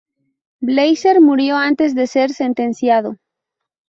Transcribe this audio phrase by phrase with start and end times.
[0.61, 3.17] Blazer murió antes de ser sentenciado.